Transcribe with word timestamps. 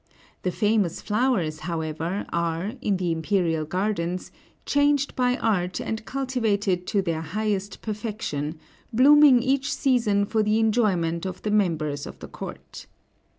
The 0.41 0.49
famous 0.49 0.99
flowers, 0.99 1.59
however, 1.59 2.25
are, 2.33 2.73
in 2.81 2.97
the 2.97 3.11
imperial 3.11 3.65
gardens, 3.65 4.31
changed 4.65 5.15
by 5.15 5.37
art 5.37 5.79
and 5.79 6.03
cultivated 6.05 6.87
to 6.87 7.03
their 7.03 7.21
highest 7.21 7.83
perfection, 7.83 8.59
blooming 8.91 9.43
each 9.43 9.71
season 9.71 10.25
for 10.25 10.41
the 10.41 10.57
enjoyment 10.57 11.27
of 11.27 11.43
the 11.43 11.51
members 11.51 12.07
of 12.07 12.17
the 12.17 12.27
court. 12.27 12.87